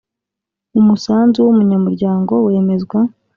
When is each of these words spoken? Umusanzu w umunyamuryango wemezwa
Umusanzu 0.79 1.37
w 1.41 1.47
umunyamuryango 1.53 2.33
wemezwa 2.45 2.99